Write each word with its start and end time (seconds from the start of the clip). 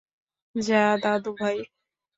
যা, 0.55 0.81
দাদু 1.03 1.29
ভাই। 1.39 1.57